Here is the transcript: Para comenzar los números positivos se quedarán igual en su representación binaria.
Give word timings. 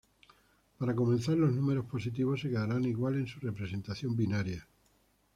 Para 0.79 0.95
comenzar 0.95 1.37
los 1.37 1.53
números 1.53 1.85
positivos 1.85 2.41
se 2.41 2.49
quedarán 2.49 2.83
igual 2.85 3.17
en 3.19 3.27
su 3.27 3.39
representación 3.39 4.15
binaria. 4.15 4.67